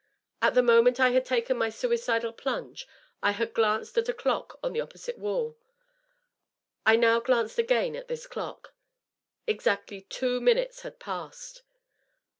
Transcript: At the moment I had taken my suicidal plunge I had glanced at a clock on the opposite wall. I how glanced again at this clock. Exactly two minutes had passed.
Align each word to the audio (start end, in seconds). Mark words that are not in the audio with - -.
At 0.41 0.55
the 0.55 0.63
moment 0.63 0.99
I 0.99 1.11
had 1.11 1.25
taken 1.25 1.57
my 1.57 1.69
suicidal 1.69 2.33
plunge 2.33 2.87
I 3.21 3.33
had 3.33 3.53
glanced 3.53 3.95
at 3.99 4.09
a 4.09 4.13
clock 4.15 4.57
on 4.63 4.73
the 4.73 4.81
opposite 4.81 5.19
wall. 5.19 5.57
I 6.87 6.97
how 6.97 7.19
glanced 7.19 7.59
again 7.59 7.95
at 7.95 8.07
this 8.07 8.25
clock. 8.25 8.73
Exactly 9.45 10.01
two 10.01 10.41
minutes 10.41 10.81
had 10.81 10.97
passed. 10.97 11.61